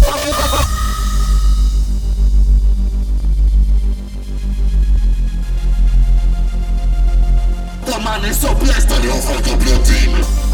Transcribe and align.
motherfucker. 0.00 0.64
The 7.84 7.98
man 8.04 8.24
is 8.24 8.40
so 8.40 8.54
blessed 8.54 8.88
that 8.88 9.02
he'll 9.02 9.20
fuck 9.20 9.46
up 9.48 9.66
your 9.66 9.78
team. 9.84 10.47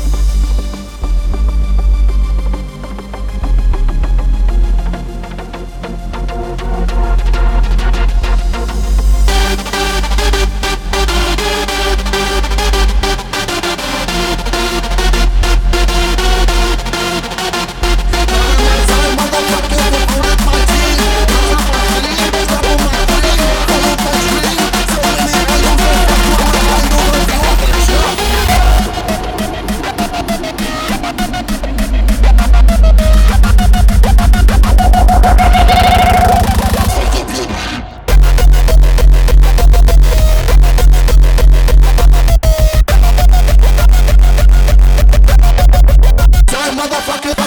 motherfucker. 46.87 47.44